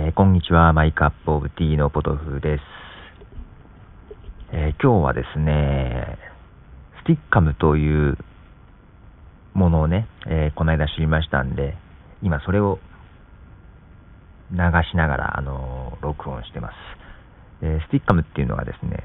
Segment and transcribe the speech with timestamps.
[0.00, 2.62] えー、こんにちは、マイカップオブティーのポトフです。
[4.52, 6.18] えー、今日はですね、
[7.02, 8.16] スティッカムという
[9.54, 11.76] ものをね、えー、この間知りましたんで、
[12.22, 12.78] 今それを
[14.52, 14.58] 流
[14.88, 16.74] しながら、あの録音してます。
[17.62, 19.02] えスティッカムっていうのはですね、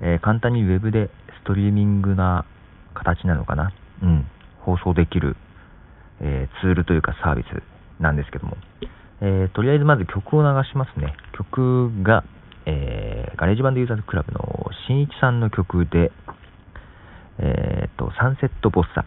[0.00, 1.08] え簡単に web で
[1.40, 2.46] ストリーミングな
[2.94, 3.72] 形なのかな、
[4.02, 4.26] うん、
[4.58, 5.36] 放送できる、
[6.20, 7.46] えツールというかサービス
[8.02, 8.56] なんですけども、
[9.24, 11.14] えー、とりあえずまず曲を流しますね。
[11.38, 12.24] 曲が、
[12.66, 16.10] えー、ガレージバンドユーザーズクラブのしんいちさんの曲で、
[17.38, 19.04] えー、と、サンセットボッサ。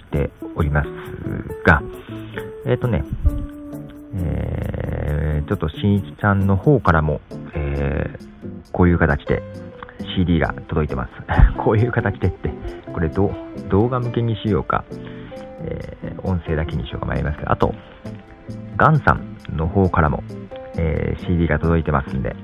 [0.00, 0.88] しております
[1.66, 1.82] が、
[2.66, 3.04] えっ、ー、とね、
[4.14, 7.20] えー、ちょっとしんいちさんの方からも、
[7.54, 9.42] えー、こういう形で
[10.16, 11.10] CD が届いてます。
[11.62, 12.50] こういう形でって、
[12.92, 13.30] これど
[13.68, 17.74] 動画向けにしようか、えー、音声だけにしようか迷いますけど、あと、
[18.76, 20.22] ガンさんの方からも、
[20.76, 22.34] えー、CD が届いてますんで、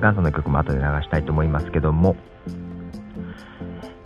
[0.00, 2.16] 元祖の曲も後で流したいと思いますけども、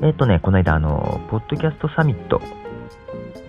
[0.03, 2.41] えっ、ー、とね、この間、あの、ポッドキャストサミット、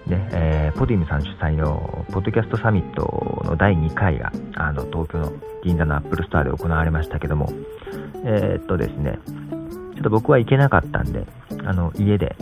[0.08, 7.52] ね、えー、ポディムさん主催のポッドキャストサミットの第2回が、あの、東京の銀座のアップルストアで行われましたけども、
[8.26, 9.20] えっ、とですね、
[9.96, 11.26] ちょっと僕は行けなかったんで、
[11.66, 12.36] あの、家で、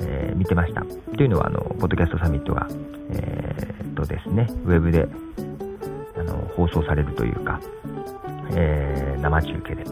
[0.00, 0.82] えー、見てました。
[1.16, 2.68] というのは、あの、ポッドキャストサミットが、
[3.10, 5.08] えっとですね、ウェブで、
[6.16, 7.60] あの、放送されるというか、
[8.52, 9.84] え、生中継で、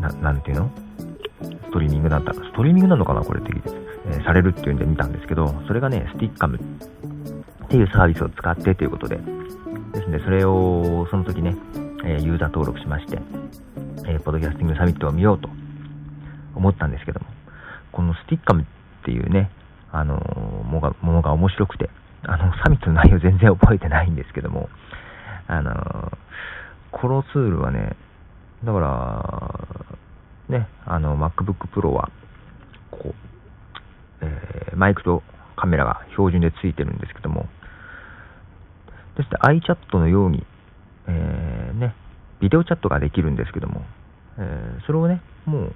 [0.00, 0.70] ななんていうの？
[1.64, 2.32] ストリーミングだった。
[2.32, 3.22] ストリーミングなのかな？
[3.22, 3.52] これって、
[4.10, 11.56] え、されるっていうんで見たんですけど、それがね、スティッカムっていうサービスを使ってということで、ですね、それをその時ね、
[12.04, 13.18] えユーザー登録しまして、
[14.06, 15.48] えポッドキャスティングサミットを見ようと
[16.54, 17.26] 思ったんですけども、
[17.92, 18.64] このスティッカムっ
[19.04, 19.50] ていうね、
[19.92, 20.16] あの
[20.64, 21.90] もがものが面白くて、
[22.24, 24.68] あの、サミットの内容全然覚えてないんですけども、
[25.46, 26.12] あの
[26.90, 27.96] コロツールはね、
[28.64, 28.80] だか
[30.48, 32.10] ら、ね、あの、MacBook Pro は、
[32.90, 33.14] こう、
[34.20, 35.22] えー、マイクと
[35.56, 37.46] カメラが標準でついてるんですけども、
[39.16, 40.46] そして iChat のように、
[41.08, 41.94] えー、ね、
[42.40, 43.82] ビデオチャットができるんですけども、
[44.38, 45.74] えー、それをね、もう、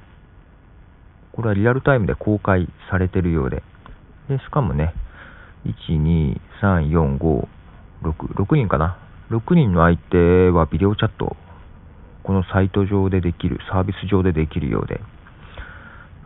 [1.33, 3.63] これはリアルタイムで公開されてるようで、
[4.29, 4.95] でしかもね、
[5.65, 7.49] 1、2、3、4、5、
[8.03, 8.99] 6、6人かな。
[9.31, 11.37] 6人の相手はビデオチャット、
[12.23, 15.01] このサイト上でできる、サービス上でできるようで、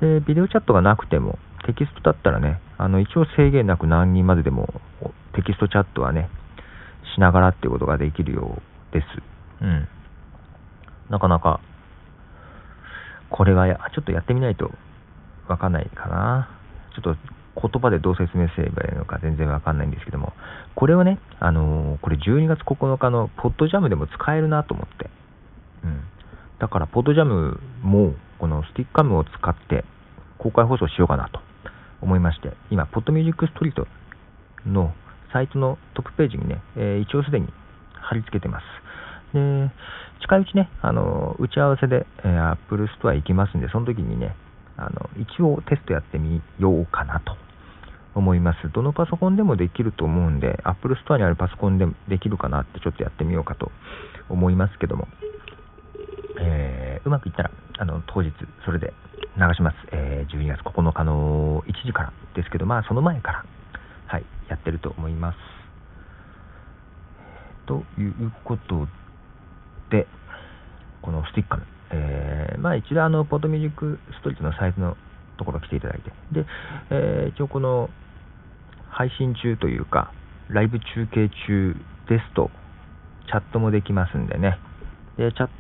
[0.01, 4.73] で、ビデオチャットがなくても、テキストだったらね、あの、一応制限なく何人まででも、
[5.35, 6.31] テキストチャットはね、
[7.17, 9.07] しながらっていうことができるようです。
[9.63, 9.89] うん。
[11.11, 11.61] なかなか、
[13.31, 14.71] これはや、ちょっとやってみないと
[15.49, 16.49] わかんないかな。
[16.95, 20.33] ちょっと言葉でどう説明すればいいのか全然わかんないんですけども、
[20.77, 25.11] これをね、あのー、これ12月9日のポッドジャムでも使えるなと思って。
[25.83, 26.05] うん。
[26.61, 29.85] だから、ポッドジャムも、このスティックカムを使って
[30.39, 31.41] 公開放送しようかなと
[32.01, 33.87] 思いまして、今、ポッドミュージックストリート
[34.67, 34.93] の
[35.33, 37.53] サイトのトップページにね、えー、一応すでに
[37.95, 38.65] 貼り付けてます。
[39.35, 39.71] で、
[40.21, 44.35] 近いうちね、あの、打ち合わせで、えー、Apple Store 行きますんで、その時にね、
[44.77, 47.37] あの、一応テストやってみようかなと
[48.15, 48.71] 思います。
[48.73, 53.71] どのパソコンでもできると思うんで、Apple Store にあるパソコンでもできるかなってちょっとやってみようかと
[54.29, 55.09] 思いますけども、
[56.41, 58.33] えー、うまくいったら、あの、当日、
[58.65, 58.93] それで
[59.37, 59.77] 流します。
[59.93, 63.45] えー、12月9日の1時からですけど、まあその前から、
[64.07, 65.39] はい、やってると思います。
[67.67, 68.87] ということ
[69.91, 70.07] で、
[71.03, 74.97] このスティッカム、えー、まあ一度あの、ポッドミュージックストリートのサイズの
[75.37, 76.47] ところ来ていただいて、で、
[76.91, 77.91] えー、一応この
[78.89, 80.13] 配信中というか、
[80.49, 81.77] ライブ中継中
[82.09, 82.51] ですと、
[83.27, 84.59] チャットもできますんでね。
[85.19, 85.51] で、チャッ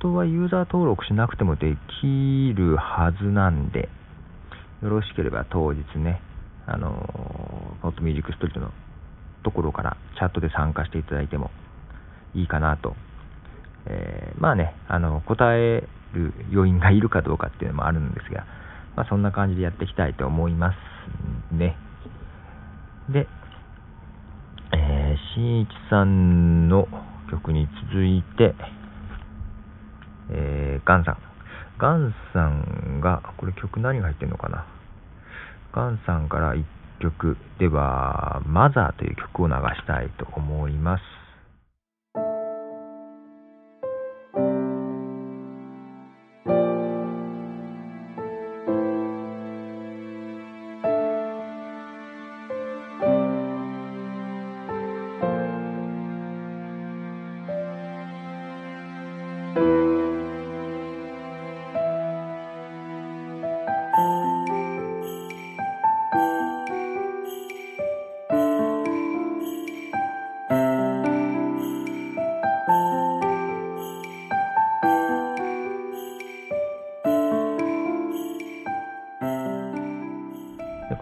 [0.00, 3.88] トはユーザー登録しなくてもできるはずなんで、
[4.82, 6.20] よろしければ当日ね、
[6.66, 6.90] あの
[7.82, 8.72] ポッドミュージックストリートの
[9.44, 11.50] ところからチャットで参加していただいても
[12.34, 12.94] いいかなと。
[13.86, 18.44] えー、まあね、あの、答える要因がいるかどうかっていうのもあるんですが、
[18.96, 20.72] まあそんな感じでやっていきたいと思いま
[21.52, 21.76] すね。
[23.08, 23.28] で、
[24.72, 26.88] えー、しんいちさんの
[27.30, 28.54] 曲に続いて、
[30.30, 31.18] えー、ガンさん。
[31.78, 34.66] ガンさんが、これ曲何が入ってんのかな？
[35.72, 36.64] ガンさんから1
[37.00, 41.25] 曲では、マザーという曲を流したいと思います。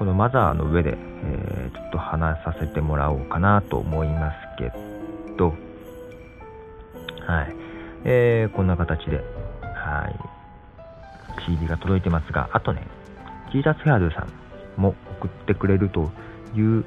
[0.05, 4.71] このマザーの上で、えー、ちょっと話させてもらおうかなと思いますけ
[5.39, 5.55] ど、
[7.27, 7.57] はい。
[8.05, 9.25] えー、こんな形で、
[9.63, 11.41] はい。
[11.47, 12.87] CD が届いてますが、あとね、
[13.51, 14.27] ジーザスヘアドゥさ
[14.77, 16.11] んも送ってくれると
[16.55, 16.85] いう、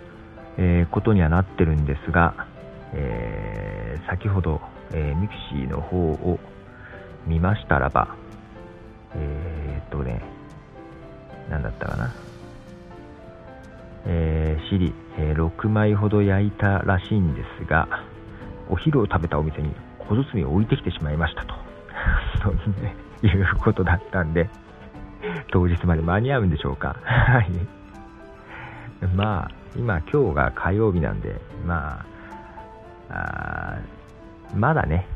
[0.58, 2.46] えー、ことにはなってるんですが、
[2.94, 4.62] えー、先ほど、
[4.92, 6.40] えー、ミクシーの方を
[7.26, 8.16] 見ましたらば、
[9.16, 10.22] えー、っとね、
[11.50, 12.14] 何だったかな。
[14.06, 17.88] えー、尻、えー、6枚ほど焼いたらしいんですが、
[18.70, 21.56] お昼を食べたお店に小包を置いてきてしまいましたと。
[22.44, 24.50] そうね、いうことだったんで、
[25.52, 26.96] 当日まで間に合うんでしょうか。
[27.04, 27.52] はい。
[29.16, 31.36] まあ、今、今日が火曜日なんで、
[31.66, 32.06] ま
[33.10, 33.78] あ、
[34.56, 35.08] まだね、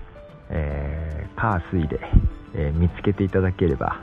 [0.49, 1.99] えー、火水で、
[2.53, 3.97] え、見つけていただければ、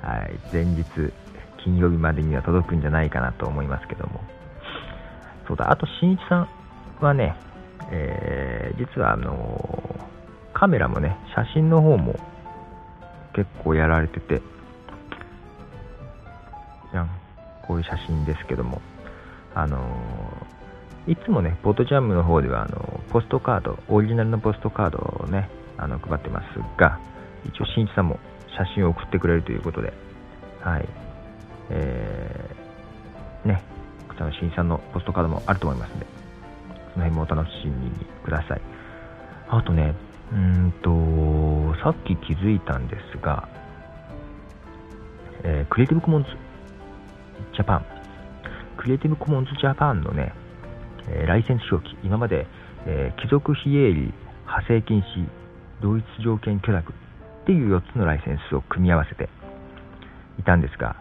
[0.00, 0.84] はい、前日、
[1.64, 4.20] 金曜日までには届くんじゃないかなと思いますけども。
[5.46, 6.48] そうだ、あと、しんいちさん
[7.00, 7.34] はね、
[7.90, 12.14] えー、実はあのー、カメラもね、写真の方も
[13.34, 14.40] 結構やられてて、
[16.92, 17.10] じゃん、
[17.66, 18.80] こういう写真ですけども、
[19.54, 26.44] あのー、いつもね、ポッドジャムの方では、あのポストカード、オリジナルのポストカードをね、あの配ってます
[26.78, 27.00] が、
[27.44, 28.18] 一応、しんいちさんも
[28.56, 29.92] 写真を送ってくれるということで、
[30.60, 30.88] はい、
[31.70, 33.62] えー、ね、
[34.08, 36.06] こちらの新さんのポストカードもあると思いますので、
[36.94, 37.90] その辺もお楽しみに
[38.24, 38.60] ください。
[39.48, 39.94] あとね、
[40.32, 43.48] うんと、さっき気づいたんですが、
[45.42, 46.28] えー、クリエイティブコモンズ
[47.54, 47.86] ジャパン、
[48.76, 50.32] クリエイティブコモンズジャパンのね、
[51.08, 52.46] えー、ライセンス表記、今まで、
[52.86, 54.12] えー、貴族非営利、
[54.46, 55.28] 派生禁止、
[55.80, 59.28] 同一条件許諾っていう4つのライセンスを組み合わせて
[60.38, 60.99] いたんですが、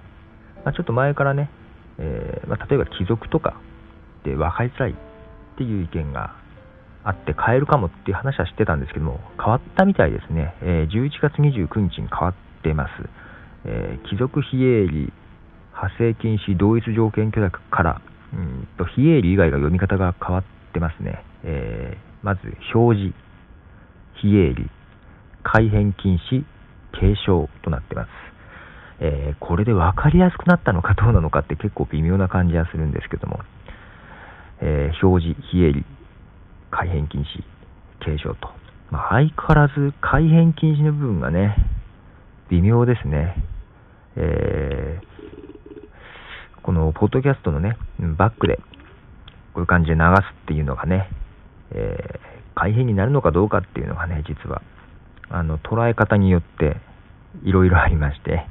[0.66, 1.50] まあ、ちょっと前からね、
[1.98, 3.60] えー、まあ、例えば貴族とか
[4.24, 4.96] で分かりづらいっ
[5.58, 6.36] ていう意見が
[7.04, 12.92] あって変えるかもっていう話は知ってたんですけども変わったみたいですね、えー、11月29日に変わってます、
[13.66, 15.12] えー、貴族非営利
[15.74, 18.02] 派生禁止同一条件許諾から
[18.34, 22.42] うんと非営利以外が読み方が変わってますね、えー、まず
[22.76, 23.16] 表示
[24.22, 24.70] 非営利
[25.44, 26.44] 改変禁止
[27.00, 28.29] 継承となってます。
[29.02, 33.40] えー、これで分かりやすくなったのかどうなのかって結構微妙な感じはするんですけども、
[34.62, 35.86] えー、表示、非営利、
[36.70, 37.26] 改変禁止、
[38.04, 38.50] 継承と。
[38.92, 41.56] まあ、相変わらず改変禁止の部分がね、
[42.50, 43.36] 微妙ですね。
[44.16, 47.78] えー、このポッドキャストのね、
[48.18, 48.58] バックで、
[49.54, 51.10] こういう感じで流すっていうのがね、
[51.72, 52.20] え、
[52.56, 54.62] 改変になるのかどうかっていうのがね、実は、
[55.30, 56.78] あの、捉え方によって、
[57.44, 58.46] いろいろありまして、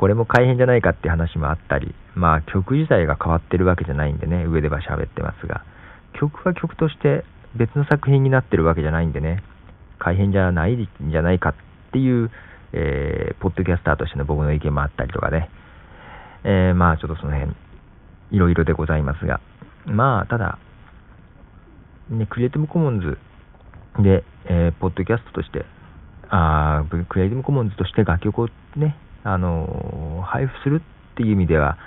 [0.00, 5.62] これも改変じゃないかって話もあったり、まあ曲自体が変わってるわけじゃないんでね、上では喋ってますが、
[6.18, 9.44] 曲は曲として別の作品になってるわけじゃないんでね、
[9.98, 11.54] 改変じゃないんじゃないかっ
[11.92, 12.30] ていう
[12.72, 15.50] えー、ポッドキャスターとしての僕の意見もあったりとかね、
[16.44, 17.52] えー、まあちょっとその辺、
[18.30, 19.40] いろいろでございますが、
[19.86, 20.58] まあただ、
[22.10, 23.18] ね、クリエイティブコモンズ
[24.02, 25.64] で、えー、ポッドキャストとして、
[26.28, 31.78] あクリエイティブコモンズとして楽曲をね、あの、配布するっていう意味では、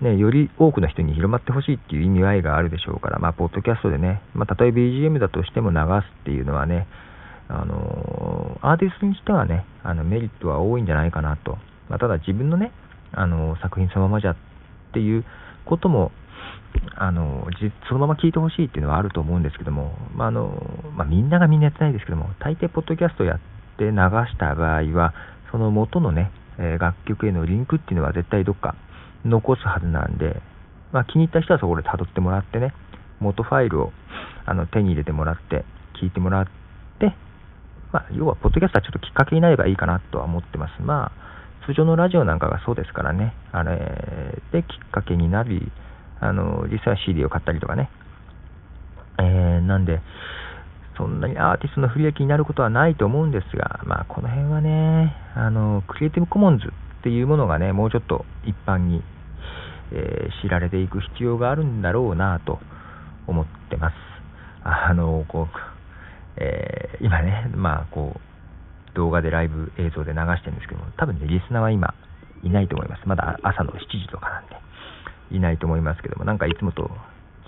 [0.00, 6.86] ね、より多くの人に広まってほしいっていう意味合いがあるでしょうから、まあ、ポッドキャストでね、まあ、たとえ BGM だとしても流すっていうのはね、
[7.48, 11.58] あの、アーティストにしてはね、あのメリットは多いんじゃないかなと。
[11.88, 12.72] まあ、ただ自分のね、
[13.12, 14.36] あの、作品そのままじゃっ
[14.92, 15.24] ていう
[15.64, 16.10] ことも、
[16.96, 20.60] あのー、そのまま聞いてほしいっていうのはあると思うんですけども、まあ、あの
[20.96, 23.38] まあ、みんながみんなやってないですけども、大抵ポッドキャストやっ
[23.78, 25.14] て流した場合は、
[25.52, 28.74] その元のね、え楽曲へのリンクっていうのは絶対どっか
[29.24, 30.40] 残すはずなんで、
[30.92, 32.72] まあ、気に入った人はそこで辿ってもらってね、
[33.20, 33.92] 元ファイルを
[34.46, 35.64] あの手に入れてもらって、
[36.00, 36.46] 聞いてもらっ
[36.98, 37.14] て、
[37.92, 40.82] まあ、要は、ポッドキャストはちょっときっかけになればいいかなとは思ってます。
[40.82, 45.72] まあ、通常のラジオなんかがそうですからね、あれできっかけになり、
[46.20, 47.90] あの、実際は CD を買ったりとかね、
[49.18, 50.00] えー、なんで、
[50.96, 59.02] そんなにアーティストの不利益になることはないと思うんですが、まあ、この辺はね、あの、クリエイティブコモンズっていうものがね、もうちょっと一般に、
[59.92, 62.58] えー、知られていく必要があるんだろうなと
[63.26, 63.94] 思ってます。
[64.62, 65.58] あの、こう、
[66.36, 71.94] えー、今ね、まあ、こう、動画でライブ映像で流してるんですけども、多分ね、リスナーは今、
[72.42, 73.02] いないと思います。
[73.06, 74.56] まだ朝の7時とかなんで、
[75.32, 76.90] いないと思いますけども、なんかいつもと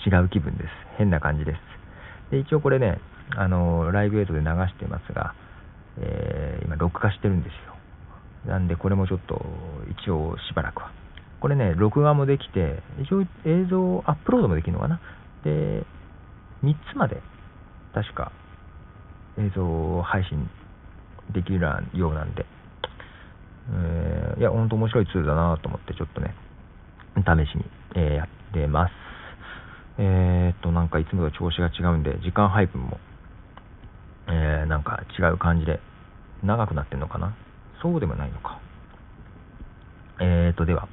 [0.06, 0.68] 違う気分です。
[0.98, 2.30] 変な感じです。
[2.30, 2.98] で、一応これね、
[3.35, 5.35] あの、ライブ映像で流してますが、
[5.99, 8.52] えー、今、録画してるんですよ。
[8.52, 9.45] なんで、これもちょっと、
[10.04, 10.90] 一応しばらくは。
[11.40, 15.00] これね、録画もできて、一応映像アップロードもできるのかな。
[15.45, 15.85] で、
[16.62, 17.21] 3つまで、
[17.92, 18.33] 確か、
[19.38, 20.49] 映像配信
[21.33, 21.61] できる
[21.95, 22.47] ようなんで、
[23.73, 26.35] えー、いや、ほんと面白いツールだなと思って、ちょっとね、
[27.16, 27.64] 試しに、
[27.97, 28.92] えー、やってます。
[29.99, 32.99] えー、っと、なんかいつもと調子が違うんで、時間配分も、
[34.28, 35.80] えー、なんか違う感じで、
[36.42, 37.35] 長くなってんのかな？
[37.83, 38.59] そうでもないのか。
[40.21, 40.88] えー、と、では、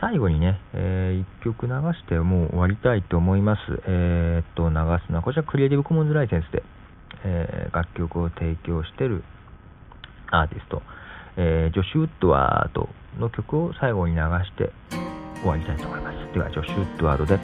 [0.00, 3.60] 最後にね、えー、1曲流してもう終わりたいと思います。
[3.86, 4.74] えー、と、流
[5.06, 6.62] すのは、こちらクリエイティブコモンズライセンスで、
[7.24, 9.24] えー、楽曲を提供してる
[10.30, 10.82] アーティスト、
[11.36, 14.72] えー、ジョシュ・ウッドワードの曲を最後に流して
[15.40, 16.32] 終わりたいと思います。
[16.32, 17.38] では、ジョシュ・ウッドワードで、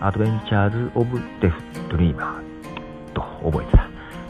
[0.00, 3.76] アドベンチャーズ・オブ・デフ・ドリーマーと覚えて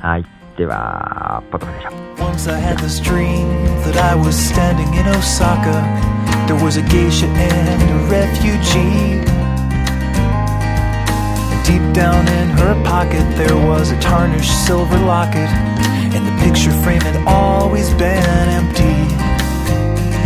[0.00, 0.08] た。
[0.08, 0.37] はい。
[0.57, 1.91] では、ポトフでした。
[2.23, 3.47] Once I had this dream
[3.85, 5.81] that I was standing in Osaka.
[6.47, 9.23] There was a geisha and a refugee.
[11.65, 15.47] Deep down in her pocket there was a tarnished silver locket
[16.11, 18.19] And the picture frame had always been
[18.51, 19.07] empty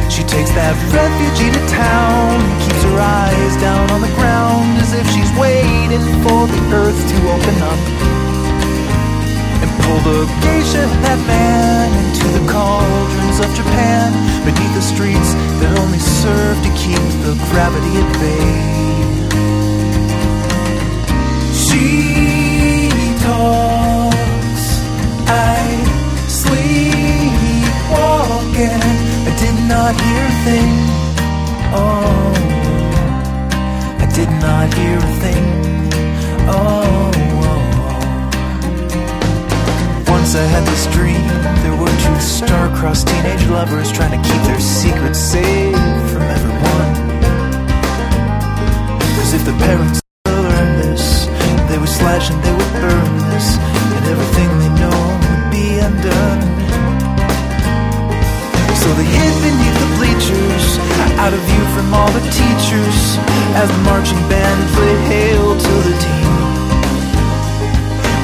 [0.10, 5.05] She takes that refugee to town Keeps her eyes down on the ground As if
[5.13, 8.21] she's waiting for the earth to open up
[9.62, 14.12] And pull the geisha that man Into the cauldrons of Japan
[14.45, 18.83] Beneath the streets that only serve to keep the gravity at bay
[21.73, 22.88] she
[23.21, 24.64] talks,
[25.26, 25.59] I
[26.28, 28.83] sleep walking.
[29.28, 30.73] I did not hear a thing.
[31.75, 32.33] Oh,
[33.99, 35.01] I did not hear
[42.82, 45.76] star-crossed teenage lovers trying to keep their secrets safe
[46.10, 46.92] from everyone.
[49.14, 51.26] Cause if the parents learned this,
[51.70, 53.56] they would slash and they would burn this,
[53.94, 54.98] and everything they know
[55.30, 56.42] would be undone.
[58.82, 60.66] So they hid beneath the bleachers,
[61.22, 62.98] out of view from all the teachers,
[63.62, 66.34] as the marching band played hail to the team.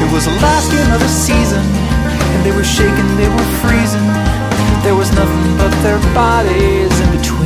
[0.03, 1.88] It was the last game of the season,
[2.33, 4.09] and they were shaking, they were freezing.
[4.83, 7.39] There was nothing but their bodies in between.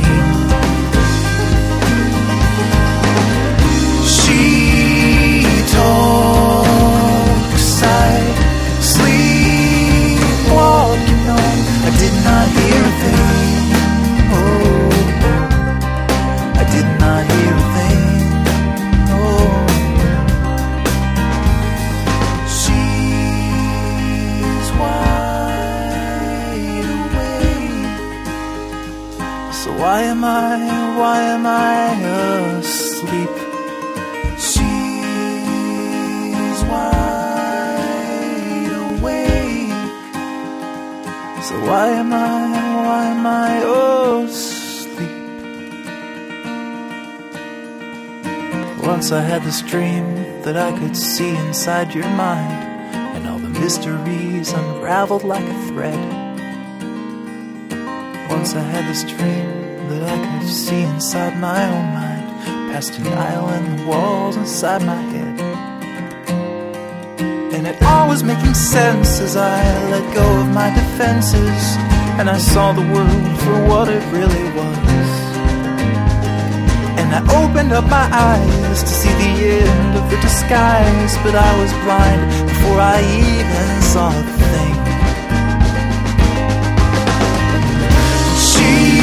[30.23, 31.93] am I, why am I
[32.59, 33.29] asleep?
[34.39, 34.63] She's
[36.71, 37.53] wide
[38.87, 39.73] awake.
[41.43, 42.17] So why am I,
[42.85, 43.63] why am I
[44.23, 45.19] asleep?
[48.85, 50.05] Once I had this dream
[50.43, 52.63] that I could see inside your mind,
[53.15, 55.99] and all the mysteries unraveled like a thread.
[58.29, 62.25] Once I had this dream that I could see inside my own mind,
[62.71, 65.39] past an aisle and the walls inside my head.
[67.53, 69.59] And it all was making sense as I
[69.91, 71.63] let go of my defenses,
[72.17, 75.11] and I saw the world for what it really was.
[76.99, 81.51] And I opened up my eyes to see the end of the disguise, but I
[81.61, 84.73] was blind before I even saw the thing.
[88.49, 89.02] She